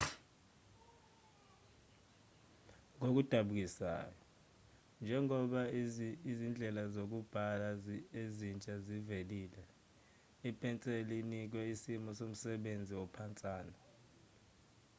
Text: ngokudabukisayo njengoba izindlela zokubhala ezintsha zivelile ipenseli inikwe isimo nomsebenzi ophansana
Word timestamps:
ngokudabukisayo 2.97 4.13
njengoba 5.01 5.61
izindlela 6.31 6.83
zokubhala 6.93 7.69
ezintsha 8.21 8.73
zivelile 8.85 9.63
ipenseli 10.49 11.15
inikwe 11.23 11.61
isimo 11.73 12.09
nomsebenzi 12.17 12.93
ophansana 13.03 13.77